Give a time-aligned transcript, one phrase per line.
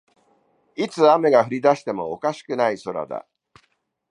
[0.75, 3.27] いつ雨が降りだしてもおかしくない空だ